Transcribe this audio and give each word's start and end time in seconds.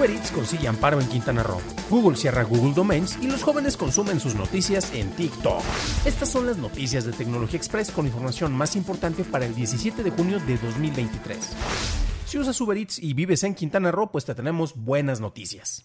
Uber 0.00 0.12
Eats 0.12 0.30
consigue 0.30 0.66
amparo 0.66 0.98
en 0.98 1.06
Quintana 1.08 1.42
Roo. 1.42 1.60
Google 1.90 2.16
cierra 2.16 2.42
Google 2.42 2.72
Domains 2.72 3.18
y 3.20 3.26
los 3.26 3.42
jóvenes 3.42 3.76
consumen 3.76 4.18
sus 4.18 4.34
noticias 4.34 4.94
en 4.94 5.10
TikTok. 5.10 5.62
Estas 6.06 6.30
son 6.30 6.46
las 6.46 6.56
noticias 6.56 7.04
de 7.04 7.12
Tecnología 7.12 7.58
Express 7.58 7.90
con 7.90 8.06
información 8.06 8.50
más 8.54 8.76
importante 8.76 9.24
para 9.24 9.44
el 9.44 9.54
17 9.54 10.02
de 10.02 10.10
junio 10.10 10.40
de 10.40 10.56
2023. 10.56 11.54
Si 12.24 12.38
usas 12.38 12.58
Uber 12.62 12.78
Eats 12.78 12.98
y 12.98 13.12
vives 13.12 13.44
en 13.44 13.54
Quintana 13.54 13.90
Roo, 13.90 14.10
pues 14.10 14.24
te 14.24 14.34
tenemos 14.34 14.74
buenas 14.74 15.20
noticias. 15.20 15.84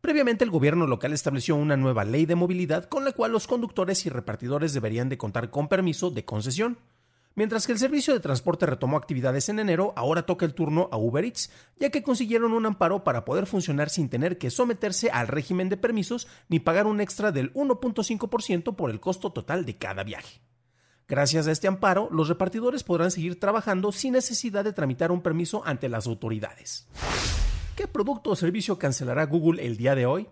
Previamente 0.00 0.44
el 0.44 0.52
gobierno 0.52 0.86
local 0.86 1.12
estableció 1.12 1.56
una 1.56 1.76
nueva 1.76 2.04
ley 2.04 2.24
de 2.24 2.36
movilidad 2.36 2.84
con 2.84 3.04
la 3.04 3.10
cual 3.10 3.32
los 3.32 3.48
conductores 3.48 4.06
y 4.06 4.10
repartidores 4.10 4.74
deberían 4.74 5.08
de 5.08 5.18
contar 5.18 5.50
con 5.50 5.66
permiso 5.66 6.12
de 6.12 6.24
concesión. 6.24 6.78
Mientras 7.34 7.66
que 7.66 7.72
el 7.72 7.78
servicio 7.78 8.14
de 8.14 8.20
transporte 8.20 8.66
retomó 8.66 8.96
actividades 8.96 9.48
en 9.48 9.60
enero, 9.60 9.92
ahora 9.96 10.26
toca 10.26 10.44
el 10.44 10.54
turno 10.54 10.88
a 10.90 10.96
Uber 10.96 11.24
Eats, 11.24 11.50
ya 11.78 11.90
que 11.90 12.02
consiguieron 12.02 12.52
un 12.52 12.66
amparo 12.66 13.04
para 13.04 13.24
poder 13.24 13.46
funcionar 13.46 13.90
sin 13.90 14.08
tener 14.08 14.38
que 14.38 14.50
someterse 14.50 15.10
al 15.10 15.28
régimen 15.28 15.68
de 15.68 15.76
permisos 15.76 16.26
ni 16.48 16.58
pagar 16.58 16.86
un 16.86 17.00
extra 17.00 17.30
del 17.30 17.52
1.5% 17.54 18.74
por 18.74 18.90
el 18.90 19.00
costo 19.00 19.30
total 19.32 19.64
de 19.64 19.76
cada 19.76 20.02
viaje. 20.02 20.40
Gracias 21.08 21.46
a 21.46 21.52
este 21.52 21.68
amparo, 21.68 22.08
los 22.12 22.28
repartidores 22.28 22.84
podrán 22.84 23.10
seguir 23.10 23.40
trabajando 23.40 23.92
sin 23.92 24.12
necesidad 24.12 24.62
de 24.62 24.74
tramitar 24.74 25.10
un 25.10 25.22
permiso 25.22 25.62
ante 25.64 25.88
las 25.88 26.06
autoridades. 26.06 26.86
¿Qué 27.76 27.86
producto 27.86 28.30
o 28.30 28.36
servicio 28.36 28.78
cancelará 28.78 29.24
Google 29.24 29.64
el 29.64 29.76
día 29.76 29.94
de 29.94 30.04
hoy? 30.04 30.28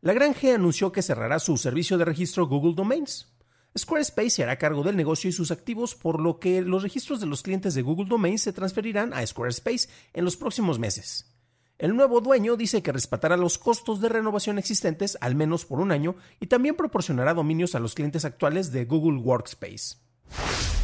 La 0.00 0.14
G 0.14 0.54
anunció 0.54 0.92
que 0.92 1.02
cerrará 1.02 1.38
su 1.38 1.56
servicio 1.56 1.98
de 1.98 2.04
registro 2.04 2.46
Google 2.46 2.74
Domains. 2.74 3.33
Squarespace 3.76 4.30
se 4.30 4.42
hará 4.44 4.56
cargo 4.56 4.84
del 4.84 4.96
negocio 4.96 5.28
y 5.28 5.32
sus 5.32 5.50
activos, 5.50 5.96
por 5.96 6.20
lo 6.20 6.38
que 6.38 6.62
los 6.62 6.84
registros 6.84 7.20
de 7.20 7.26
los 7.26 7.42
clientes 7.42 7.74
de 7.74 7.82
Google 7.82 8.08
Domains 8.08 8.42
se 8.42 8.52
transferirán 8.52 9.12
a 9.12 9.26
Squarespace 9.26 9.88
en 10.12 10.24
los 10.24 10.36
próximos 10.36 10.78
meses. 10.78 11.34
El 11.76 11.96
nuevo 11.96 12.20
dueño 12.20 12.56
dice 12.56 12.84
que 12.84 12.92
respetará 12.92 13.36
los 13.36 13.58
costos 13.58 14.00
de 14.00 14.08
renovación 14.08 14.58
existentes 14.58 15.18
al 15.20 15.34
menos 15.34 15.64
por 15.64 15.80
un 15.80 15.90
año 15.90 16.14
y 16.38 16.46
también 16.46 16.76
proporcionará 16.76 17.34
dominios 17.34 17.74
a 17.74 17.80
los 17.80 17.96
clientes 17.96 18.24
actuales 18.24 18.70
de 18.70 18.84
Google 18.84 19.18
Workspace. 19.18 19.96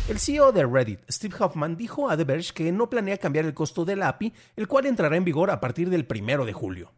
El 0.08 0.18
CEO 0.18 0.50
de 0.50 0.66
Reddit, 0.66 1.08
Steve 1.08 1.36
Hoffman, 1.38 1.76
dijo 1.76 2.10
a 2.10 2.16
The 2.16 2.24
Verge 2.24 2.52
que 2.52 2.72
no 2.72 2.90
planea 2.90 3.18
cambiar 3.18 3.44
el 3.44 3.54
costo 3.54 3.84
de 3.84 3.94
la 3.94 4.08
API, 4.08 4.32
el 4.56 4.66
cual 4.66 4.86
entrará 4.86 5.16
en 5.16 5.24
vigor 5.24 5.52
a 5.52 5.60
partir 5.60 5.90
del 5.90 6.08
1 6.10 6.44
de 6.44 6.52
julio. 6.52 6.92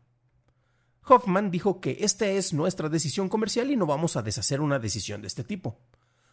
Hoffman 1.07 1.51
dijo 1.51 1.81
que 1.81 1.99
esta 2.01 2.27
es 2.27 2.53
nuestra 2.53 2.89
decisión 2.89 3.29
comercial 3.29 3.71
y 3.71 3.77
no 3.77 3.87
vamos 3.87 4.17
a 4.17 4.23
deshacer 4.23 4.61
una 4.61 4.79
decisión 4.79 5.21
de 5.21 5.27
este 5.27 5.43
tipo. 5.43 5.79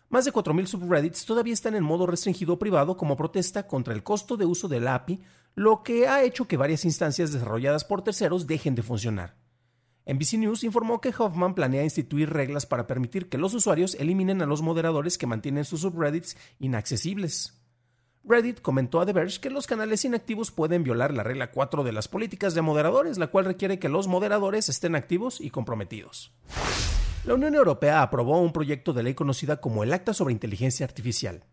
Más 0.09 0.25
de 0.25 0.34
4.000 0.34 0.66
subreddits 0.66 1.25
todavía 1.25 1.53
están 1.53 1.75
en 1.75 1.84
modo 1.84 2.07
restringido 2.07 2.57
privado 2.57 2.97
como 2.97 3.16
protesta 3.16 3.68
contra 3.68 3.94
el 3.94 4.03
costo 4.03 4.38
de 4.38 4.46
uso 4.46 4.68
del 4.68 4.88
API, 4.88 5.22
lo 5.56 5.84
que 5.84 6.08
ha 6.08 6.24
hecho 6.24 6.47
que 6.47 6.58
varias 6.58 6.85
instancias 6.85 7.31
desarrolladas 7.31 7.84
por 7.84 8.03
terceros 8.03 8.47
dejen 8.47 8.75
de 8.75 8.84
funcionar. 8.84 9.35
NBC 10.06 10.40
News 10.40 10.63
informó 10.63 11.02
que 11.02 11.13
Hoffman 11.16 11.53
planea 11.53 11.84
instituir 11.84 12.31
reglas 12.31 12.66
para 12.66 12.88
permitir 12.88 13.29
que 13.29 13.38
los 13.38 13.53
usuarios 13.53 13.96
eliminen 13.96 14.41
a 14.41 14.47
los 14.47 14.63
moderadores 14.63 15.18
que 15.19 15.28
mantienen 15.28 15.66
sus 15.66 15.81
subreddits 15.81 16.38
inaccesibles. 16.59 17.59
Reddit 18.24 18.62
comentó 18.62 19.00
a 19.00 19.06
The 19.06 19.13
Verge 19.13 19.40
que 19.40 19.50
los 19.50 19.66
canales 19.66 20.06
inactivos 20.06 20.52
pueden 20.52 20.84
violar 20.84 21.13
la 21.13 21.24
regla 21.24 21.52
4 21.52 21.84
de 21.84 21.91
las 21.91 22.07
políticas 22.07 22.53
de 22.53 22.62
moderadores, 22.62 23.18
la 23.18 23.28
cual 23.28 23.46
requiere 23.46 23.80
que 23.80 23.90
los 23.90 24.07
moderadores 24.07 24.69
estén 24.69 24.96
activos 24.96 25.41
y 25.41 25.50
comprometidos. 25.50 26.31
La 27.25 27.34
Unión 27.34 27.56
Europea 27.56 28.02
aprobó 28.02 28.40
un 28.40 28.53
proyecto 28.53 28.94
de 28.94 29.03
ley 29.03 29.13
conocida 29.13 29.62
como 29.62 29.84
el 29.84 29.94
Acta 29.94 30.13
sobre 30.13 30.34
Inteligencia 30.34 30.85
Artificial. 30.85 31.46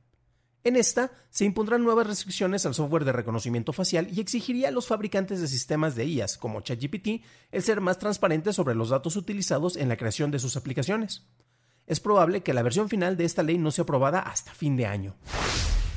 En 0.64 0.74
esta 0.74 1.12
se 1.30 1.44
impondrán 1.44 1.84
nuevas 1.84 2.08
restricciones 2.08 2.66
al 2.66 2.74
software 2.74 3.04
de 3.04 3.12
reconocimiento 3.12 3.72
facial 3.72 4.08
y 4.10 4.20
exigiría 4.20 4.68
a 4.68 4.72
los 4.72 4.88
fabricantes 4.88 5.40
de 5.40 5.46
sistemas 5.46 5.94
de 5.94 6.06
IAS 6.06 6.38
como 6.38 6.60
ChatGPT 6.60 7.22
el 7.52 7.62
ser 7.62 7.80
más 7.80 7.98
transparentes 7.98 8.56
sobre 8.56 8.74
los 8.74 8.88
datos 8.88 9.14
utilizados 9.14 9.76
en 9.76 9.88
la 9.88 9.96
creación 9.96 10.32
de 10.32 10.40
sus 10.40 10.56
aplicaciones. 10.56 11.24
Es 11.86 12.00
probable 12.00 12.42
que 12.42 12.52
la 12.52 12.62
versión 12.62 12.88
final 12.88 13.16
de 13.16 13.24
esta 13.24 13.44
ley 13.44 13.58
no 13.58 13.70
sea 13.70 13.84
aprobada 13.84 14.18
hasta 14.18 14.52
fin 14.54 14.76
de 14.76 14.86
año. 14.86 15.14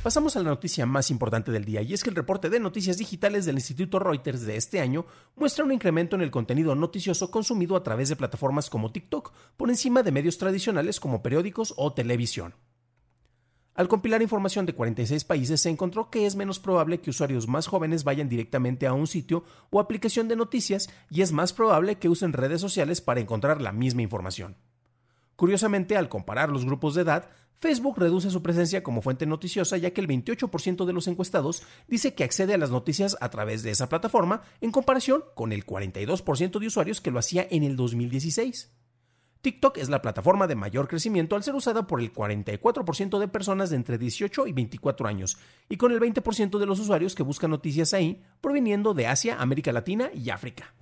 Pasamos 0.03 0.37
a 0.37 0.39
la 0.39 0.49
noticia 0.49 0.85
más 0.85 1.11
importante 1.11 1.51
del 1.51 1.65
día, 1.65 1.81
y 1.81 1.93
es 1.93 2.05
que 2.05 2.09
el 2.09 2.15
reporte 2.15 2.49
de 2.49 2.61
noticias 2.61 2.97
digitales 2.97 3.45
del 3.45 3.57
Instituto 3.57 3.99
Reuters 3.99 4.45
de 4.45 4.55
este 4.55 4.79
año 4.79 5.05
muestra 5.35 5.65
un 5.65 5.73
incremento 5.73 6.15
en 6.15 6.21
el 6.21 6.31
contenido 6.31 6.73
noticioso 6.73 7.29
consumido 7.29 7.75
a 7.75 7.83
través 7.83 8.07
de 8.07 8.15
plataformas 8.15 8.69
como 8.69 8.93
TikTok, 8.93 9.33
por 9.57 9.69
encima 9.69 10.01
de 10.01 10.13
medios 10.13 10.37
tradicionales 10.37 11.01
como 11.01 11.21
periódicos 11.21 11.73
o 11.75 11.91
televisión. 11.91 12.55
Al 13.73 13.89
compilar 13.89 14.21
información 14.21 14.65
de 14.65 14.73
46 14.73 15.25
países 15.25 15.59
se 15.59 15.69
encontró 15.69 16.09
que 16.09 16.25
es 16.25 16.37
menos 16.37 16.59
probable 16.59 17.01
que 17.01 17.09
usuarios 17.09 17.49
más 17.49 17.67
jóvenes 17.67 18.05
vayan 18.05 18.29
directamente 18.29 18.87
a 18.87 18.93
un 18.93 19.05
sitio 19.05 19.43
o 19.69 19.81
aplicación 19.81 20.29
de 20.29 20.37
noticias 20.37 20.89
y 21.09 21.23
es 21.23 21.33
más 21.33 21.51
probable 21.51 21.97
que 21.97 22.07
usen 22.07 22.31
redes 22.31 22.61
sociales 22.61 23.01
para 23.01 23.19
encontrar 23.19 23.61
la 23.61 23.73
misma 23.73 24.01
información. 24.01 24.55
Curiosamente, 25.39 25.95
al 25.95 26.09
comparar 26.09 26.49
los 26.49 26.65
grupos 26.65 26.95
de 26.95 27.03
edad, 27.03 27.29
Facebook 27.61 27.97
reduce 27.97 28.29
su 28.29 28.43
presencia 28.43 28.83
como 28.83 29.01
fuente 29.01 29.25
noticiosa 29.25 29.77
ya 29.77 29.91
que 29.91 30.01
el 30.01 30.07
28% 30.09 30.83
de 30.83 30.91
los 30.91 31.07
encuestados 31.07 31.63
dice 31.87 32.13
que 32.13 32.25
accede 32.25 32.55
a 32.55 32.57
las 32.57 32.71
noticias 32.71 33.15
a 33.21 33.29
través 33.29 33.63
de 33.63 33.71
esa 33.71 33.87
plataforma 33.87 34.41
en 34.59 34.71
comparación 34.71 35.23
con 35.35 35.53
el 35.53 35.65
42% 35.65 36.59
de 36.59 36.67
usuarios 36.67 36.99
que 36.99 37.11
lo 37.11 37.19
hacía 37.19 37.47
en 37.49 37.63
el 37.63 37.77
2016. 37.77 38.69
TikTok 39.39 39.77
es 39.77 39.87
la 39.87 40.01
plataforma 40.01 40.45
de 40.45 40.55
mayor 40.55 40.89
crecimiento 40.89 41.37
al 41.37 41.43
ser 41.43 41.55
usada 41.55 41.87
por 41.87 42.01
el 42.01 42.13
44% 42.13 43.17
de 43.17 43.27
personas 43.29 43.69
de 43.69 43.77
entre 43.77 43.97
18 43.97 44.45
y 44.45 44.51
24 44.51 45.07
años 45.07 45.37
y 45.69 45.77
con 45.77 45.93
el 45.93 46.01
20% 46.01 46.59
de 46.59 46.65
los 46.65 46.81
usuarios 46.81 47.15
que 47.15 47.23
buscan 47.23 47.51
noticias 47.51 47.93
ahí 47.93 48.21
proviniendo 48.41 48.93
de 48.93 49.07
Asia, 49.07 49.37
América 49.39 49.71
Latina 49.71 50.11
y 50.13 50.31
África. 50.31 50.73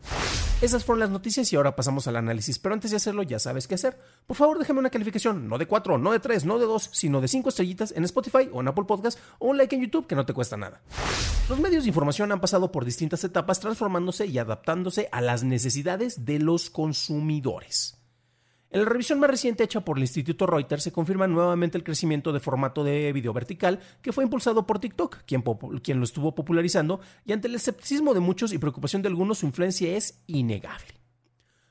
Esas 0.59 0.83
fueron 0.83 1.01
las 1.01 1.11
noticias 1.11 1.53
y 1.53 1.55
ahora 1.55 1.75
pasamos 1.75 2.07
al 2.07 2.15
análisis, 2.15 2.57
pero 2.57 2.73
antes 2.73 2.89
de 2.89 2.97
hacerlo 2.97 3.21
ya 3.21 3.37
sabes 3.37 3.67
qué 3.67 3.75
hacer. 3.75 3.99
Por 4.25 4.35
favor 4.35 4.57
déjame 4.57 4.79
una 4.79 4.89
calificación, 4.89 5.47
no 5.47 5.59
de 5.59 5.67
4, 5.67 5.99
no 5.99 6.11
de 6.11 6.19
3, 6.19 6.45
no 6.45 6.57
de 6.57 6.65
2, 6.65 6.89
sino 6.93 7.21
de 7.21 7.27
5 7.27 7.49
estrellitas 7.49 7.93
en 7.95 8.03
Spotify 8.05 8.49
o 8.51 8.61
en 8.61 8.67
Apple 8.67 8.85
Podcast 8.85 9.19
o 9.37 9.49
un 9.49 9.57
like 9.57 9.75
en 9.75 9.83
YouTube 9.83 10.07
que 10.07 10.15
no 10.15 10.25
te 10.25 10.33
cuesta 10.33 10.57
nada. 10.57 10.81
Los 11.47 11.59
medios 11.59 11.83
de 11.83 11.89
información 11.89 12.31
han 12.31 12.41
pasado 12.41 12.71
por 12.71 12.85
distintas 12.85 13.23
etapas 13.23 13.59
transformándose 13.59 14.25
y 14.25 14.39
adaptándose 14.39 15.09
a 15.11 15.21
las 15.21 15.43
necesidades 15.43 16.25
de 16.25 16.39
los 16.39 16.71
consumidores. 16.71 17.96
En 18.69 18.81
la 18.81 18.89
revisión 18.89 19.19
más 19.19 19.29
reciente 19.29 19.63
hecha 19.63 19.79
por 19.79 19.97
el 19.97 20.03
Instituto 20.03 20.45
Reuters 20.45 20.83
se 20.83 20.91
confirma 20.91 21.25
nuevamente 21.25 21.77
el 21.77 21.85
crecimiento 21.85 22.33
de 22.33 22.41
formato 22.41 22.83
de 22.83 23.13
video 23.13 23.31
vertical 23.31 23.79
que 24.01 24.11
fue 24.11 24.25
impulsado 24.25 24.67
por 24.67 24.79
TikTok, 24.79 25.19
quien, 25.25 25.41
lo 25.45 26.03
estuvo 26.03 26.35
popularizando, 26.35 26.99
y 27.25 27.31
ante 27.31 27.47
el 27.47 27.55
escepticismo 27.55 28.13
de 28.13 28.19
muchos 28.19 28.51
y 28.51 28.57
preocupación 28.57 29.01
de 29.01 29.07
algunos, 29.07 29.37
su 29.37 29.45
influencia 29.45 29.95
es 29.95 30.21
innegable. 30.27 30.85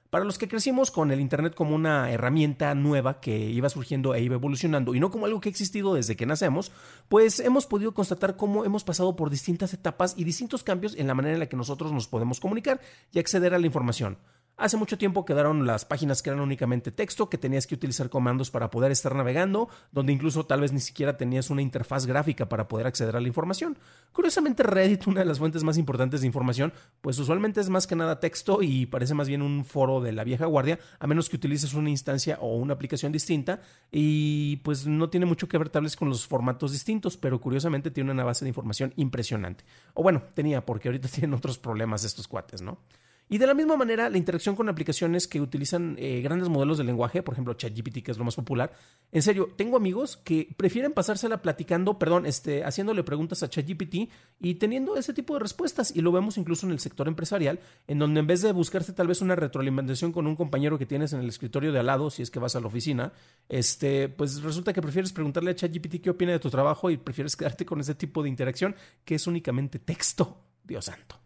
Para 0.09 0.25
los 0.25 0.38
que 0.38 0.49
crecimos 0.49 0.91
con 0.91 1.11
el 1.11 1.20
Internet 1.20 1.55
como 1.55 1.75
una 1.75 2.11
herramienta 2.11 2.75
nueva 2.75 3.20
que 3.20 3.37
iba 3.37 3.69
surgiendo 3.69 4.15
e 4.15 4.23
iba 4.23 4.37
evolucionando 4.37 4.94
y 4.94 5.00
no 5.00 5.11
como 5.11 5.26
algo 5.26 5.41
que 5.41 5.50
ha 5.50 5.50
existido 5.50 5.93
desde 5.93 6.17
que 6.17 6.25
nacemos, 6.25 6.73
pues 7.09 7.41
hemos 7.41 7.67
podido 7.67 7.93
constatar 7.93 8.37
cómo 8.37 8.65
hemos 8.65 8.85
pasado 8.85 9.17
por 9.17 9.29
distintas 9.29 9.75
etapas 9.75 10.15
y 10.17 10.25
distintos 10.25 10.62
cambios 10.62 10.97
en 10.97 11.09
la 11.09 11.15
manera 11.15 11.35
en 11.35 11.41
la 11.41 11.49
que 11.49 11.56
nosotros 11.56 11.93
nos 11.93 12.09
podemos 12.09 12.41
comunicar 12.41 12.81
y 13.12 13.19
acceder 13.19 13.53
a 13.53 13.59
la 13.59 13.67
información 13.67 14.17
Hace 14.58 14.79
mucho 14.79 14.97
tiempo 14.97 15.26
quedaron 15.26 15.67
las 15.67 15.85
páginas 15.85 16.23
que 16.23 16.31
eran 16.31 16.41
únicamente 16.41 16.91
texto, 16.91 17.29
que 17.29 17.37
tenías 17.37 17.67
que 17.67 17.75
utilizar 17.75 18.08
comandos 18.08 18.50
para 18.50 18.70
poder 18.70 18.91
estar 18.91 19.14
navegando, 19.14 19.69
donde 19.93 20.14
incluso 20.14 20.47
tal 20.47 20.62
vez 20.62 20.73
ni 20.73 20.81
siquiera 20.81 21.19
tenías 21.19 21.50
una 21.50 21.61
interfaz 21.61 22.06
gráfica 22.06 22.49
para 22.49 22.67
poder 22.67 22.87
acceder 22.87 23.17
a 23.17 23.20
la 23.20 23.29
información. 23.29 23.76
Curiosamente 24.12 24.62
Reddit, 24.62 25.08
una 25.08 25.20
de 25.20 25.26
las 25.26 25.41
fuentes 25.41 25.62
más 25.62 25.76
importantes 25.76 26.23
de 26.23 26.26
información, 26.26 26.73
pues 27.03 27.19
usualmente 27.19 27.61
es 27.61 27.69
más 27.69 27.87
que 27.87 27.97
nada 27.97 28.19
texto 28.19 28.62
y 28.62 28.87
parece 28.87 29.12
más 29.12 29.29
bien 29.29 29.43
un 29.43 29.62
foro 29.62 30.00
de 30.00 30.12
la 30.12 30.25
vieja 30.25 30.47
guardia, 30.47 30.79
a 31.00 31.06
menos 31.06 31.29
que 31.29 31.37
utilices 31.37 31.75
una 31.75 31.91
instancia 31.91 32.38
o 32.41 32.56
una 32.56 32.73
aplicación 32.73 33.12
distinta 33.12 33.61
y 33.93 34.56
pues 34.64 34.87
no 34.87 35.11
tiene 35.11 35.26
mucho 35.26 35.49
que 35.49 35.58
ver 35.58 35.69
tal 35.69 35.82
vez 35.82 35.97
con 35.97 36.08
los 36.08 36.26
formatos 36.26 36.73
distintos, 36.73 37.19
pero 37.19 37.43
curiosamente 37.43 37.91
tiene 37.91 38.11
una 38.11 38.25
base 38.25 38.47
de 38.47 38.49
información 38.49 38.94
impresionante. 38.97 39.64
O 39.93 40.03
bueno, 40.03 40.23
tenía 40.32 40.64
porque 40.64 40.88
ahorita 40.88 41.08
tienen 41.12 41.35
otros 41.35 41.58
problemas 41.58 42.05
estos 42.05 42.26
cuates, 42.26 42.62
¿no? 42.62 42.79
Y 43.28 43.38
de 43.38 43.46
la 43.46 43.55
misma 43.55 43.76
manera, 43.76 44.08
la 44.08 44.19
interacción 44.19 44.55
con 44.55 44.69
aplicaciones 44.69 45.26
que 45.26 45.40
utilizan 45.40 45.96
eh, 45.99 46.20
grandes 46.20 46.49
modelos 46.49 46.78
de 46.78 46.84
lenguaje, 46.84 47.25
por 47.25 47.34
ejemplo 47.34 47.55
ChatGPT, 47.55 48.05
que 48.05 48.12
es 48.12 48.19
lo 48.19 48.25
más 48.25 48.37
popular. 48.37 48.73
En 49.11 49.20
serio, 49.23 49.50
tengo 49.56 49.76
amigos 49.76 50.17
que 50.17 50.49
prefieren 50.56 50.93
pasársela 50.93 51.43
platicando, 51.43 51.99
perdón, 51.99 52.25
este, 52.25 52.62
haciéndole 52.64 53.02
preguntas 53.02 53.43
a 53.43 53.49
ChatGPT 53.49 54.11
y 54.38 54.55
teniendo 54.55 54.96
ese 54.96 55.12
tipo 55.12 55.34
de 55.34 55.40
respuestas. 55.40 55.94
Y 55.94 56.02
lo 56.02 56.12
vemos 56.12 56.38
incluso 56.38 56.67
en 56.67 56.73
el 56.73 56.78
sector 56.78 57.08
empresarial, 57.08 57.58
en 57.88 57.99
donde 57.99 58.20
en 58.20 58.28
vez 58.28 58.43
de 58.43 58.52
buscarse 58.52 58.93
tal 58.93 59.08
vez 59.08 59.20
una 59.20 59.34
retroalimentación 59.34 60.12
con 60.12 60.29
un 60.29 60.37
compañero 60.37 60.79
que 60.79 60.87
tienes 60.87 61.12
en 61.12 61.20
el 61.20 61.29
escritorio 61.29 61.72
de 61.72 61.81
al 61.81 61.87
lado, 61.87 62.11
si 62.11 62.22
es 62.22 62.31
que 62.31 62.38
vas 62.38 62.55
a 62.55 62.61
la 62.61 62.69
oficina, 62.69 63.12
este, 63.49 64.08
pues 64.08 64.40
resulta 64.43 64.72
que 64.72 64.82
prefieres 64.82 65.12
preguntarle 65.12 65.50
a 65.50 65.56
ChatGPT 65.56 66.00
qué 66.00 66.11
opina 66.11 66.31
de 66.31 66.38
tu 66.38 66.50
trabajo 66.50 66.90
y 66.90 66.96
prefieres 66.96 67.34
quedarte 67.34 67.67
con 67.67 67.81
ese 67.81 67.96
tipo 67.96 68.22
de 68.22 68.29
interacción 68.29 68.76
que 69.05 69.17
es 69.17 69.26
únicamente 69.26 69.81
texto. 69.81 70.43
Dios 70.62 70.84
santo. 70.84 71.25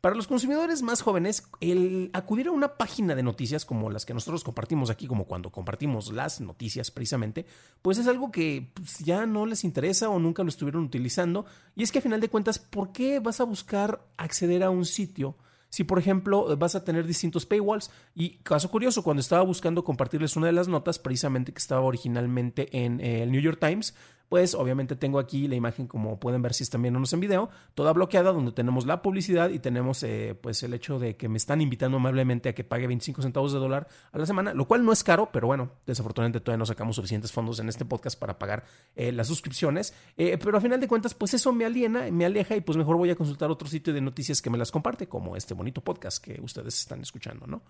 Para 0.00 0.14
los 0.14 0.28
consumidores 0.28 0.82
más 0.82 1.02
jóvenes, 1.02 1.48
el 1.60 2.10
acudir 2.12 2.46
a 2.46 2.52
una 2.52 2.76
página 2.76 3.16
de 3.16 3.24
noticias 3.24 3.64
como 3.64 3.90
las 3.90 4.06
que 4.06 4.14
nosotros 4.14 4.44
compartimos 4.44 4.90
aquí, 4.90 5.08
como 5.08 5.24
cuando 5.24 5.50
compartimos 5.50 6.12
las 6.12 6.40
noticias 6.40 6.92
precisamente, 6.92 7.46
pues 7.82 7.98
es 7.98 8.06
algo 8.06 8.30
que 8.30 8.70
pues, 8.74 8.98
ya 8.98 9.26
no 9.26 9.44
les 9.44 9.64
interesa 9.64 10.08
o 10.08 10.20
nunca 10.20 10.44
lo 10.44 10.50
estuvieron 10.50 10.84
utilizando. 10.84 11.46
Y 11.74 11.82
es 11.82 11.90
que 11.90 11.98
a 11.98 12.02
final 12.02 12.20
de 12.20 12.28
cuentas, 12.28 12.60
¿por 12.60 12.92
qué 12.92 13.18
vas 13.18 13.40
a 13.40 13.44
buscar 13.44 14.06
acceder 14.16 14.62
a 14.62 14.70
un 14.70 14.84
sitio? 14.84 15.36
Si, 15.68 15.82
por 15.82 15.98
ejemplo, 15.98 16.56
vas 16.56 16.76
a 16.76 16.84
tener 16.84 17.04
distintos 17.04 17.44
paywalls. 17.44 17.90
Y 18.14 18.38
caso 18.38 18.70
curioso, 18.70 19.02
cuando 19.02 19.20
estaba 19.20 19.42
buscando 19.42 19.82
compartirles 19.82 20.36
una 20.36 20.46
de 20.46 20.52
las 20.52 20.68
notas, 20.68 21.00
precisamente 21.00 21.52
que 21.52 21.58
estaba 21.58 21.82
originalmente 21.82 22.68
en 22.84 23.00
eh, 23.00 23.24
el 23.24 23.32
New 23.32 23.40
York 23.40 23.58
Times, 23.60 23.94
pues 24.28 24.54
obviamente 24.54 24.96
tengo 24.96 25.18
aquí 25.18 25.48
la 25.48 25.54
imagen, 25.54 25.86
como 25.86 26.20
pueden 26.20 26.42
ver 26.42 26.54
si 26.54 26.62
están 26.62 26.82
viéndonos 26.82 27.12
en 27.12 27.20
video, 27.20 27.48
toda 27.74 27.92
bloqueada, 27.92 28.32
donde 28.32 28.52
tenemos 28.52 28.86
la 28.86 29.02
publicidad 29.02 29.50
y 29.50 29.58
tenemos 29.58 30.02
eh, 30.02 30.36
pues 30.40 30.62
el 30.62 30.74
hecho 30.74 30.98
de 30.98 31.16
que 31.16 31.28
me 31.28 31.38
están 31.38 31.60
invitando 31.60 31.96
amablemente 31.96 32.48
a 32.48 32.54
que 32.54 32.64
pague 32.64 32.86
25 32.86 33.22
centavos 33.22 33.52
de 33.52 33.58
dólar 33.58 33.88
a 34.12 34.18
la 34.18 34.26
semana, 34.26 34.54
lo 34.54 34.66
cual 34.66 34.84
no 34.84 34.92
es 34.92 35.02
caro, 35.02 35.30
pero 35.32 35.46
bueno, 35.46 35.70
desafortunadamente 35.86 36.40
todavía 36.40 36.58
no 36.58 36.66
sacamos 36.66 36.96
suficientes 36.96 37.32
fondos 37.32 37.58
en 37.60 37.68
este 37.68 37.84
podcast 37.84 38.18
para 38.18 38.38
pagar 38.38 38.64
eh, 38.96 39.12
las 39.12 39.26
suscripciones, 39.26 39.94
eh, 40.16 40.38
pero 40.42 40.58
a 40.58 40.60
final 40.60 40.80
de 40.80 40.88
cuentas, 40.88 41.14
pues 41.14 41.34
eso 41.34 41.52
me 41.52 41.64
aliena, 41.64 42.10
me 42.10 42.24
aleja 42.24 42.56
y 42.56 42.60
pues 42.60 42.76
mejor 42.76 42.96
voy 42.96 43.10
a 43.10 43.16
consultar 43.16 43.50
otro 43.50 43.68
sitio 43.68 43.92
de 43.92 44.00
noticias 44.00 44.42
que 44.42 44.50
me 44.50 44.58
las 44.58 44.70
comparte, 44.70 45.08
como 45.08 45.36
este 45.36 45.54
bonito 45.54 45.80
podcast 45.80 46.22
que 46.22 46.40
ustedes 46.42 46.78
están 46.78 47.00
escuchando, 47.00 47.46
¿no? 47.46 47.62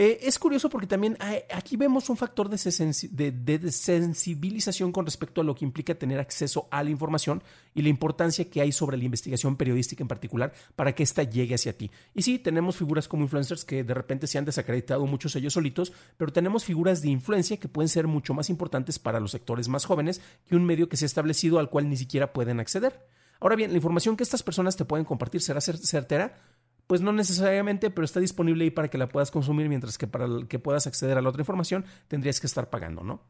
Eh, 0.00 0.20
es 0.28 0.38
curioso 0.38 0.70
porque 0.70 0.86
también 0.86 1.18
aquí 1.52 1.76
vemos 1.76 2.08
un 2.08 2.16
factor 2.16 2.48
de, 2.48 2.56
sensibilización 3.72 4.92
con 4.92 5.04
respecto 5.04 5.40
a 5.40 5.44
lo 5.44 5.56
que 5.56 5.64
implica 5.64 5.92
tener 5.96 6.20
acceso 6.20 6.68
a 6.70 6.84
la 6.84 6.90
información 6.90 7.42
y 7.74 7.82
la 7.82 7.88
importancia 7.88 8.48
que 8.48 8.60
hay 8.60 8.70
sobre 8.70 8.96
la 8.96 9.02
investigación 9.02 9.56
periodística 9.56 10.00
en 10.04 10.06
particular 10.06 10.52
para 10.76 10.94
que 10.94 11.02
ésta 11.02 11.24
llegue 11.24 11.56
hacia 11.56 11.76
ti. 11.76 11.90
Y 12.14 12.22
sí, 12.22 12.38
tenemos 12.38 12.76
figuras 12.76 13.08
como 13.08 13.24
influencers 13.24 13.64
que 13.64 13.82
de 13.82 13.92
repente 13.92 14.28
se 14.28 14.38
han 14.38 14.44
desacreditado 14.44 15.04
muchos 15.04 15.34
ellos 15.34 15.54
solitos, 15.54 15.92
pero 16.16 16.32
tenemos 16.32 16.64
figuras 16.64 17.02
de 17.02 17.08
influencia 17.08 17.56
que 17.56 17.66
pueden 17.66 17.88
ser 17.88 18.06
mucho 18.06 18.34
más 18.34 18.50
importantes 18.50 19.00
para 19.00 19.18
los 19.18 19.32
sectores 19.32 19.66
más 19.66 19.84
jóvenes 19.84 20.20
que 20.48 20.54
un 20.54 20.64
medio 20.64 20.88
que 20.88 20.96
se 20.96 21.06
ha 21.06 21.10
establecido 21.10 21.58
al 21.58 21.70
cual 21.70 21.90
ni 21.90 21.96
siquiera 21.96 22.32
pueden 22.32 22.60
acceder. 22.60 23.04
Ahora 23.40 23.56
bien, 23.56 23.72
la 23.72 23.76
información 23.78 24.16
que 24.16 24.22
estas 24.22 24.44
personas 24.44 24.76
te 24.76 24.84
pueden 24.84 25.04
compartir 25.04 25.40
será 25.40 25.60
certera 25.60 26.36
pues 26.88 27.02
no 27.02 27.12
necesariamente, 27.12 27.90
pero 27.90 28.04
está 28.06 28.18
disponible 28.18 28.64
ahí 28.64 28.70
para 28.70 28.88
que 28.88 28.98
la 28.98 29.08
puedas 29.08 29.30
consumir, 29.30 29.68
mientras 29.68 29.98
que 29.98 30.08
para 30.08 30.26
que 30.48 30.58
puedas 30.58 30.86
acceder 30.88 31.18
a 31.18 31.22
la 31.22 31.28
otra 31.28 31.42
información 31.42 31.84
tendrías 32.08 32.40
que 32.40 32.48
estar 32.48 32.70
pagando, 32.70 33.04
¿no? 33.04 33.20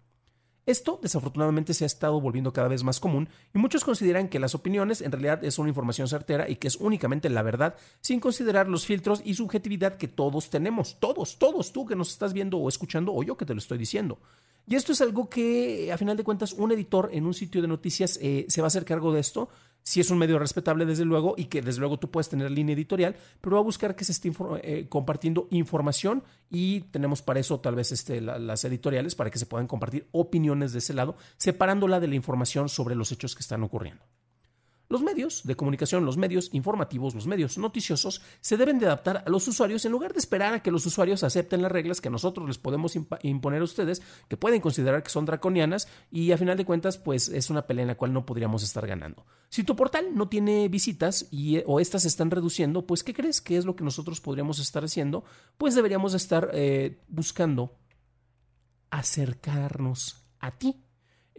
Esto 0.65 1.01
desafortunadamente 1.03 1.75
se 1.75 1.85
ha 1.85 1.87
estado 1.87 2.21
volviendo 2.21 2.53
cada 2.53 2.69
vez 2.69 2.85
más 2.85 3.01
común 3.01 3.29
y 3.55 3.59
muchos 3.59 3.85
consideran 3.85 4.29
que 4.29 4.39
las 4.39 4.55
opiniones 4.55 5.01
en 5.01 5.11
realidad 5.11 5.43
es 5.43 5.59
una 5.59 5.71
información 5.71 6.09
certera 6.09 6.49
y 6.49 6.57
que 6.57 6.69
es 6.69 6.77
únicamente 6.77 7.31
la 7.31 7.43
verdad 7.43 7.75
sin 8.01 8.21
considerar 8.21 8.69
los 8.69 8.87
filtros 8.87 9.23
y 9.25 9.35
subjetividad 9.35 9.97
que 9.97 10.09
todos 10.09 10.51
tenemos, 10.51 11.01
todos, 11.01 11.39
todos, 11.39 11.73
tú 11.73 11.87
que 11.87 11.97
nos 11.97 12.11
estás 12.11 12.35
viendo 12.35 12.59
o 12.59 12.69
escuchando 12.69 13.13
o 13.15 13.23
yo 13.23 13.37
que 13.37 13.47
te 13.47 13.55
lo 13.55 13.59
estoy 13.59 13.79
diciendo. 13.79 14.19
Y 14.69 14.75
esto 14.75 14.93
es 14.93 15.01
algo 15.01 15.31
que, 15.31 15.91
a 15.91 15.97
final 15.97 16.19
de 16.19 16.25
cuentas, 16.25 16.53
un 16.53 16.71
editor 16.71 17.09
en 17.15 17.25
un 17.25 17.33
sitio 17.33 17.63
de 17.63 17.69
noticias 17.69 18.19
eh, 18.21 18.45
se 18.49 18.61
va 18.61 18.67
a 18.67 18.69
hacer 18.69 18.85
cargo 18.85 19.15
de 19.15 19.21
esto. 19.21 19.49
Si 19.83 20.01
es 20.01 20.11
un 20.11 20.19
medio 20.19 20.39
respetable, 20.39 20.85
desde 20.85 21.05
luego, 21.05 21.35
y 21.37 21.47
que 21.47 21.63
desde 21.63 21.81
luego 21.81 21.99
tú 21.99 22.11
puedes 22.11 22.29
tener 22.29 22.51
línea 22.51 22.75
editorial, 22.75 23.17
pero 23.41 23.57
va 23.57 23.61
a 23.61 23.65
buscar 23.65 23.97
que 23.97 24.05
se 24.05 24.13
esté 24.13 24.31
eh, 24.63 24.87
compartiendo 24.89 25.49
información 25.51 26.23
y 26.51 26.81
tenemos 26.81 27.23
para 27.23 27.41
eso 27.41 27.61
tal 27.61 27.75
vez 27.75 27.93
este, 27.93 28.21
las 28.21 28.65
editoriales 28.65 29.15
para 29.15 29.31
que 29.31 29.39
se 29.39 29.47
puedan 29.47 29.67
compartir 29.67 30.09
opiniones 30.13 30.73
de 30.73 30.79
ese 30.79 30.95
lado, 30.95 31.17
separándola 31.37 32.01
de 32.01 32.09
la 32.09 32.15
información 32.15 32.69
sobre 32.69 32.95
los 32.95 33.13
hechos 33.13 33.35
que 33.35 33.41
están 33.41 33.63
ocurriendo. 33.63 34.05
Los 34.91 35.03
medios 35.03 35.43
de 35.45 35.55
comunicación, 35.55 36.07
los 36.07 36.17
medios 36.17 36.49
informativos, 36.53 37.15
los 37.15 37.27
medios 37.27 37.59
noticiosos 37.59 38.23
se 38.41 38.57
deben 38.57 38.79
de 38.79 38.87
adaptar 38.87 39.23
a 39.27 39.29
los 39.29 39.47
usuarios 39.47 39.85
en 39.85 39.93
lugar 39.93 40.15
de 40.15 40.19
esperar 40.19 40.55
a 40.55 40.63
que 40.63 40.71
los 40.71 40.87
usuarios 40.87 41.23
acepten 41.23 41.61
las 41.61 41.71
reglas 41.71 42.01
que 42.01 42.09
nosotros 42.09 42.49
les 42.49 42.57
podemos 42.57 42.97
imponer 43.23 43.61
a 43.61 43.65
ustedes, 43.65 44.01
que 44.29 44.39
pueden 44.39 44.63
considerar 44.63 45.03
que 45.03 45.11
son 45.11 45.27
draconianas 45.27 45.89
y 46.11 46.33
a 46.33 46.39
final 46.39 46.57
de 46.57 46.65
cuentas 46.65 46.97
pues 46.97 47.29
es 47.29 47.51
una 47.51 47.67
pelea 47.67 47.83
en 47.83 47.89
la 47.89 47.97
cual 47.97 48.15
no 48.15 48.25
podríamos 48.25 48.63
estar 48.63 48.87
ganando. 48.87 49.27
Si 49.51 49.63
tu 49.63 49.77
portal 49.77 50.15
no 50.15 50.31
tiene 50.31 50.69
visitas 50.69 51.29
y, 51.31 51.63
o 51.67 51.81
estas 51.81 52.03
se 52.03 52.09
están 52.09 52.31
reduciendo, 52.31 52.87
pues 52.87 53.05
¿qué 53.05 53.13
crees 53.13 53.43
que 53.43 53.59
es 53.59 53.67
lo 53.67 53.77
que 53.77 53.85
nosotros 53.85 54.23
podríamos 54.23 54.59
estar 54.59 54.85
haciendo? 54.85 55.23
Pues 55.59 55.75
deberíamos 55.75 56.15
estar 56.15 56.51
eh, 56.55 57.03
buscando 57.09 57.77
acercarnos 58.91 60.25
a 60.41 60.53
ti 60.53 60.83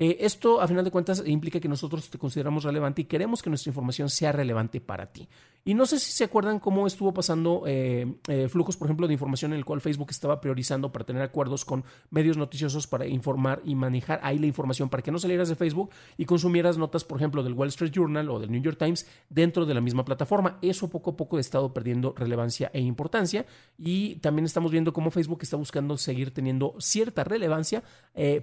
eh, 0.02 0.18
esto, 0.22 0.62
a 0.62 0.68
final 0.68 0.86
de 0.86 0.92
cuentas, 0.92 1.22
implica 1.26 1.60
que 1.60 1.68
nosotros 1.68 2.10
te 2.10 2.18
consideramos 2.18 2.64
relevante 2.64 3.02
y 3.02 3.06
queremos 3.06 3.42
que 3.44 3.50
nuestra 3.50 3.70
información 3.70 4.10
sea 4.10 4.32
relevante 4.32 4.80
para 4.80 5.12
ti. 5.12 5.28
Y 5.66 5.74
no 5.74 5.86
sé 5.86 6.00
si 6.00 6.14
se 6.14 6.24
acuerdan 6.24 6.60
cómo 6.60 6.88
estuvo 6.88 7.14
pasando 7.14 7.64
eh, 7.68 8.16
eh, 8.30 8.48
flujos, 8.48 8.78
por 8.78 8.88
ejemplo, 8.88 9.08
de 9.08 9.14
información 9.14 9.52
en 9.52 9.58
el 9.58 9.66
cual 9.66 9.82
Facebook 9.82 10.08
estaba 10.10 10.40
priorizando 10.40 10.90
para 10.90 11.06
tener 11.06 11.22
acuerdos 11.22 11.66
con 11.66 11.84
medios 12.12 12.38
noticiosos 12.38 12.88
para 12.88 13.08
informar 13.08 13.62
y 13.66 13.76
manejar 13.76 14.22
ahí 14.24 14.40
la 14.40 14.46
información 14.46 14.88
para 14.88 15.04
que 15.04 15.12
no 15.12 15.20
salieras 15.20 15.50
de 15.50 15.56
Facebook 15.56 15.90
y 16.18 16.24
consumieras 16.24 16.78
notas, 16.78 17.04
por 17.04 17.18
ejemplo, 17.18 17.44
del 17.44 17.52
Wall 17.52 17.68
Street 17.68 17.92
Journal 17.92 18.30
o 18.30 18.40
del 18.40 18.52
New 18.52 18.62
York 18.62 18.78
Times 18.80 19.06
dentro 19.30 19.66
de 19.66 19.74
la 19.74 19.82
misma 19.82 20.06
plataforma. 20.06 20.60
Eso 20.62 20.90
poco 20.90 21.12
a 21.12 21.18
poco 21.18 21.36
ha 21.36 21.42
estado 21.42 21.74
perdiendo 21.74 22.14
relevancia 22.16 22.72
e 22.74 22.80
importancia 22.80 23.46
y 23.78 24.16
también 24.16 24.46
estamos 24.46 24.72
viendo 24.72 24.94
cómo 24.94 25.12
Facebook 25.12 25.40
está 25.42 25.58
buscando 25.58 25.98
seguir 25.98 26.34
teniendo 26.34 26.76
cierta 26.80 27.26
relevancia, 27.26 27.84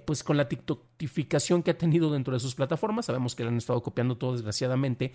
pues 0.05 0.23
con 0.23 0.37
la 0.37 0.47
TikTokificación 0.47 1.46
que 1.63 1.71
ha 1.71 1.77
tenido 1.77 2.11
dentro 2.11 2.33
de 2.33 2.39
sus 2.39 2.55
plataformas. 2.55 3.05
Sabemos 3.05 3.35
que 3.35 3.43
le 3.43 3.49
han 3.49 3.57
estado 3.57 3.81
copiando 3.81 4.17
todo 4.17 4.33
desgraciadamente 4.33 5.13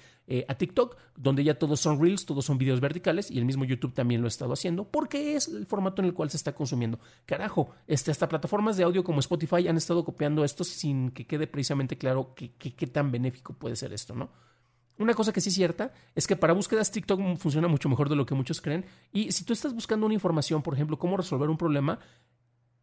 a 0.48 0.54
TikTok, 0.54 0.96
donde 1.16 1.44
ya 1.44 1.58
todos 1.58 1.80
son 1.80 2.00
Reels, 2.00 2.24
todos 2.26 2.44
son 2.44 2.58
videos 2.58 2.80
verticales 2.80 3.30
y 3.30 3.38
el 3.38 3.44
mismo 3.44 3.64
YouTube 3.64 3.92
también 3.92 4.20
lo 4.20 4.26
ha 4.26 4.28
estado 4.28 4.52
haciendo 4.52 4.84
porque 4.84 5.36
es 5.36 5.48
el 5.48 5.66
formato 5.66 6.02
en 6.02 6.06
el 6.06 6.14
cual 6.14 6.30
se 6.30 6.36
está 6.36 6.54
consumiendo. 6.54 6.98
Carajo, 7.26 7.70
este, 7.86 8.10
hasta 8.10 8.28
plataformas 8.28 8.76
de 8.76 8.84
audio 8.84 9.04
como 9.04 9.20
Spotify 9.20 9.68
han 9.68 9.76
estado 9.76 10.04
copiando 10.04 10.44
esto 10.44 10.64
sin 10.64 11.10
que 11.10 11.26
quede 11.26 11.46
precisamente 11.46 11.98
claro 11.98 12.34
qué 12.34 12.86
tan 12.86 13.10
benéfico 13.10 13.52
puede 13.52 13.76
ser 13.76 13.92
esto, 13.92 14.14
¿no? 14.14 14.30
Una 14.98 15.14
cosa 15.14 15.32
que 15.32 15.40
sí 15.40 15.48
es 15.48 15.54
cierta 15.54 15.92
es 16.14 16.26
que 16.26 16.36
para 16.36 16.52
búsquedas 16.52 16.90
TikTok 16.90 17.38
funciona 17.38 17.66
mucho 17.66 17.88
mejor 17.88 18.08
de 18.08 18.16
lo 18.16 18.26
que 18.26 18.34
muchos 18.34 18.60
creen. 18.60 18.84
Y 19.12 19.32
si 19.32 19.44
tú 19.44 19.52
estás 19.52 19.74
buscando 19.74 20.06
una 20.06 20.14
información, 20.14 20.62
por 20.62 20.74
ejemplo, 20.74 20.98
cómo 20.98 21.16
resolver 21.16 21.48
un 21.48 21.56
problema, 21.56 21.98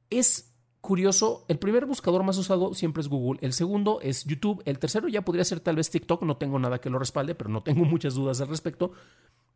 es 0.10 0.59
curioso, 0.82 1.46
el 1.48 1.60
primer 1.60 1.86
buscador 1.86 2.24
más 2.24 2.38
usado 2.38 2.74
siempre 2.74 3.02
es 3.02 3.08
Google, 3.08 3.40
el 3.42 3.54
segundo 3.54 4.00
es 4.02 4.26
YouTube, 4.26 4.62
el 4.66 4.80
tercero 4.80 5.08
ya 5.08 5.24
podría 5.24 5.44
ser 5.44 5.60
tal 5.60 5.76
vez 5.76 5.90
TikTok, 5.90 6.24
no 6.24 6.38
tengo 6.38 6.60
nada 6.60 6.80
que 6.80 6.90
lo 6.90 7.00
respalde, 7.00 7.36
pero 7.36 7.50
no 7.50 7.64
tengo 7.64 7.86
muchas 7.86 8.16
dudas 8.16 8.42
al 8.42 8.48
respecto. 8.48 8.92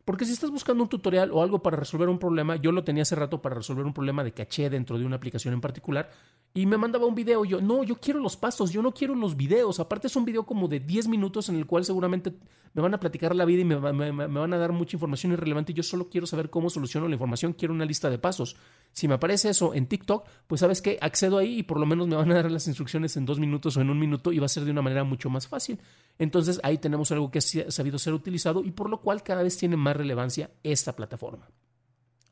Porque 0.06 0.26
si 0.26 0.34
estás 0.34 0.52
buscando 0.52 0.84
un 0.84 0.90
tutorial 0.90 1.32
o 1.32 1.42
algo 1.42 1.62
para 1.62 1.78
resolver 1.78 2.10
un 2.10 2.20
problema, 2.20 2.58
yo 2.58 2.72
lo 2.72 2.84
tenía 2.84 3.04
hace 3.04 3.16
rato 3.16 3.42
para 3.42 3.56
resolver 3.56 3.86
un 3.86 3.94
problema 3.94 4.24
de 4.24 4.34
caché 4.34 4.70
dentro 4.70 4.98
de 4.98 5.06
una 5.06 5.16
aplicación 5.16 5.54
en 5.54 5.62
particular, 5.62 6.10
y 6.54 6.66
me 6.66 6.78
mandaba 6.78 7.06
un 7.06 7.16
video. 7.16 7.46
Yo, 7.46 7.62
no, 7.62 7.84
yo 7.84 7.96
quiero 7.96 8.20
los 8.20 8.38
pasos, 8.38 8.72
yo 8.72 8.82
no 8.82 8.94
quiero 8.94 9.16
los 9.16 9.36
videos. 9.36 9.80
Aparte, 9.80 10.08
es 10.08 10.16
un 10.16 10.26
video 10.26 10.46
como 10.46 10.68
de 10.68 10.80
10 10.80 11.08
minutos 11.08 11.50
en 11.50 11.56
el 11.56 11.66
cual 11.66 11.84
seguramente 11.84 12.34
me 12.74 12.82
van 12.82 12.94
a 12.94 13.00
platicar 13.00 13.36
la 13.36 13.46
vida 13.46 13.62
y 13.62 13.66
me, 13.66 13.76
van 13.76 14.54
a 14.54 14.58
dar 14.58 14.72
mucha 14.72 14.96
información 14.96 15.32
irrelevante. 15.32 15.74
Yo 15.74 15.84
solo 15.84 16.10
quiero 16.10 16.28
saber 16.28 16.50
cómo 16.50 16.70
soluciono 16.70 17.08
la 17.08 17.14
información, 17.14 17.54
quiero 17.54 17.74
una 17.74 17.86
lista 17.86 18.10
de 18.10 18.18
pasos. 18.18 18.56
Si 18.92 19.08
me 19.08 19.16
aparece 19.16 19.50
eso 19.50 19.74
en 19.74 19.88
TikTok, 19.88 20.28
pues 20.48 20.62
sabes 20.62 20.82
que 20.82 20.98
accedo 21.02 21.38
ahí 21.38 21.60
y 21.60 21.64
por 21.64 21.80
lo 21.80 21.86
menos 21.86 22.08
me 22.08 22.16
van 22.16 22.32
a 22.32 22.36
dar 22.36 22.52
las 22.52 22.68
instrucciones 22.68 23.16
en 23.18 23.26
dos 23.26 23.40
minutos 23.40 23.78
o 23.78 23.82
en 23.82 23.90
un 23.90 24.00
minuto 24.00 24.32
y 24.32 24.40
va 24.40 24.46
a 24.46 24.50
ser 24.50 24.66
de 24.66 24.72
una 24.72 24.82
manera 24.82 25.04
mucho 25.04 25.30
más 25.30 25.48
fácil. 25.48 25.80
Entonces 26.18 26.60
ahí 26.64 26.78
tenemos 26.78 27.12
algo 27.12 27.30
que 27.32 27.40
ha 27.40 27.72
sabido 27.72 27.98
ser 28.00 28.14
utilizado 28.14 28.64
y 28.64 28.72
por 28.72 28.90
lo 28.90 29.02
cual 29.02 29.24
cada 29.24 29.44
vez 29.44 29.58
tiene 29.58 29.78
más 29.78 29.93
relevancia 29.94 30.52
esta 30.64 30.96
plataforma. 30.96 31.50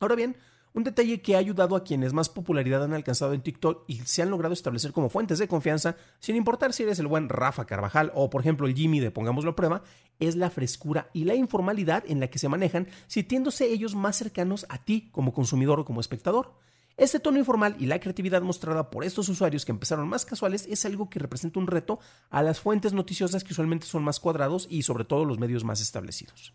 Ahora 0.00 0.16
bien, 0.16 0.36
Un 0.74 0.84
detalle 0.84 1.20
que 1.20 1.34
ha 1.34 1.38
ayudado 1.38 1.76
a 1.76 1.84
quienes 1.84 2.14
más 2.14 2.30
popularidad 2.30 2.82
han 2.82 2.94
alcanzado 2.94 3.34
en 3.34 3.42
TikTok 3.42 3.84
y 3.88 3.96
se 4.06 4.22
han 4.22 4.30
logrado 4.30 4.54
establecer 4.54 4.92
como 4.92 5.10
fuentes 5.10 5.38
de 5.38 5.46
confianza, 5.46 5.96
sin 6.18 6.34
importar 6.34 6.72
si 6.72 6.82
eres 6.82 6.98
el 6.98 7.08
buen 7.08 7.28
Rafa 7.28 7.66
Carvajal 7.66 8.10
o 8.14 8.30
por 8.30 8.40
ejemplo 8.40 8.66
el 8.66 8.74
Jimmy 8.74 8.98
de 8.98 9.10
Pongámoslo 9.10 9.50
a 9.50 9.56
prueba, 9.56 9.82
es 10.18 10.34
la 10.34 10.48
frescura 10.48 11.10
y 11.12 11.24
la 11.24 11.34
informalidad 11.34 12.04
en 12.06 12.20
la 12.20 12.28
que 12.28 12.38
se 12.38 12.48
manejan, 12.48 12.88
sintiéndose 13.06 13.66
ellos 13.66 13.94
más 13.94 14.16
cercanos 14.16 14.64
a 14.70 14.78
ti 14.82 15.10
como 15.12 15.34
consumidor 15.34 15.78
o 15.78 15.84
como 15.84 16.00
espectador. 16.00 16.54
Este 16.96 17.20
tono 17.20 17.38
informal 17.38 17.76
y 17.78 17.84
la 17.84 18.00
creatividad 18.00 18.40
mostrada 18.40 18.88
por 18.88 19.04
estos 19.04 19.28
usuarios 19.28 19.66
que 19.66 19.72
empezaron 19.72 20.08
más 20.08 20.24
casuales 20.24 20.66
es 20.66 20.86
algo 20.86 21.10
que 21.10 21.18
representa 21.18 21.58
un 21.58 21.66
reto 21.66 21.98
a 22.30 22.42
las 22.42 22.60
fuentes 22.60 22.94
noticiosas 22.94 23.44
que 23.44 23.52
usualmente 23.52 23.86
son 23.86 24.04
más 24.04 24.20
cuadrados 24.20 24.66
y 24.70 24.82
sobre 24.82 25.04
todo 25.04 25.26
los 25.26 25.38
medios 25.38 25.64
más 25.64 25.82
establecidos. 25.82 26.54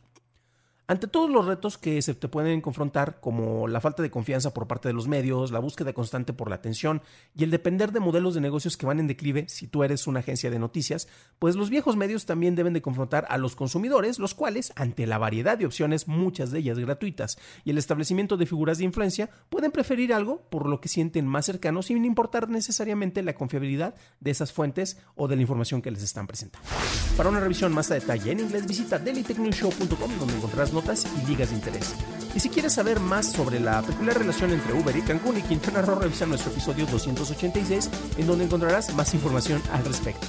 Ante 0.89 1.07
todos 1.07 1.29
los 1.29 1.45
retos 1.45 1.77
que 1.77 2.01
se 2.01 2.15
te 2.15 2.29
pueden 2.29 2.61
confrontar, 2.61 3.19
como 3.19 3.67
la 3.67 3.81
falta 3.81 4.01
de 4.01 4.09
confianza 4.09 4.53
por 4.53 4.67
parte 4.67 4.87
de 4.87 4.93
los 4.93 5.09
medios, 5.09 5.51
la 5.51 5.59
búsqueda 5.59 5.91
constante 5.91 6.31
por 6.31 6.47
la 6.47 6.55
atención 6.55 7.01
y 7.35 7.43
el 7.43 7.51
depender 7.51 7.91
de 7.91 7.99
modelos 7.99 8.35
de 8.35 8.39
negocios 8.39 8.77
que 8.77 8.85
van 8.85 9.01
en 9.01 9.07
declive 9.07 9.49
si 9.49 9.67
tú 9.67 9.83
eres 9.83 10.07
una 10.07 10.21
agencia 10.21 10.49
de 10.49 10.59
noticias, 10.59 11.09
pues 11.39 11.57
los 11.57 11.69
viejos 11.69 11.97
medios 11.97 12.25
también 12.25 12.55
deben 12.55 12.71
de 12.71 12.81
confrontar 12.81 13.27
a 13.27 13.37
los 13.37 13.57
consumidores, 13.57 14.17
los 14.17 14.33
cuales, 14.33 14.71
ante 14.77 15.05
la 15.07 15.17
variedad 15.17 15.57
de 15.57 15.65
opciones, 15.65 16.07
muchas 16.07 16.51
de 16.51 16.59
ellas 16.59 16.79
gratuitas, 16.79 17.37
y 17.65 17.71
el 17.71 17.77
establecimiento 17.77 18.37
de 18.37 18.45
figuras 18.45 18.77
de 18.77 18.85
influencia, 18.85 19.29
pueden 19.49 19.71
preferir 19.71 20.13
algo 20.13 20.47
por 20.49 20.69
lo 20.69 20.79
que 20.79 20.87
sienten 20.87 21.27
más 21.27 21.47
cercano 21.47 21.81
sin 21.81 22.05
importar 22.05 22.47
necesariamente 22.47 23.23
la 23.23 23.35
confiabilidad 23.35 23.95
de 24.21 24.31
esas 24.31 24.53
fuentes 24.53 24.97
o 25.15 25.27
de 25.27 25.35
la 25.35 25.41
información 25.41 25.81
que 25.81 25.91
les 25.91 26.03
están 26.03 26.27
presentando. 26.27 26.65
Para 27.17 27.27
una 27.27 27.41
revisión 27.41 27.73
más 27.73 27.91
a 27.91 27.95
detalle 27.95 28.31
en 28.31 28.39
inglés, 28.39 28.65
visita 28.65 28.97
dailytechnewshow.com 28.97 30.11
donde 30.17 30.35
encontrarás 30.35 30.76
notas 30.77 31.07
y 31.19 31.27
ligas 31.27 31.49
de 31.49 31.55
interés. 31.55 31.95
Y 32.35 32.39
si 32.39 32.49
quieres 32.49 32.73
saber 32.73 32.99
más 32.99 33.31
sobre 33.31 33.59
la 33.59 33.81
peculiar 33.81 34.19
relación 34.19 34.51
entre 34.51 34.73
Uber 34.73 34.95
y 34.95 35.01
Cancún 35.01 35.37
y 35.37 35.41
Quintana 35.41 35.81
Roo, 35.81 35.95
revisa 35.95 36.27
nuestro 36.27 36.51
episodio 36.51 36.85
286 36.85 37.89
en 38.17 38.27
donde 38.27 38.45
encontrarás 38.45 38.93
más 38.93 39.15
información 39.15 39.59
al 39.71 39.83
respecto. 39.85 40.27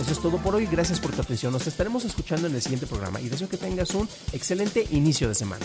Eso 0.00 0.10
es 0.10 0.18
todo 0.20 0.38
por 0.38 0.56
hoy, 0.56 0.66
gracias 0.66 0.98
por 0.98 1.12
tu 1.12 1.22
atención, 1.22 1.52
nos 1.52 1.68
estaremos 1.68 2.04
escuchando 2.04 2.48
en 2.48 2.54
el 2.56 2.62
siguiente 2.62 2.88
programa 2.88 3.20
y 3.20 3.28
deseo 3.28 3.48
que 3.48 3.56
tengas 3.56 3.94
un 3.94 4.08
excelente 4.32 4.88
inicio 4.90 5.28
de 5.28 5.34
semana. 5.36 5.64